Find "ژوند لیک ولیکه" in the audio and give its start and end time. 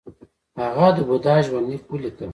1.45-2.27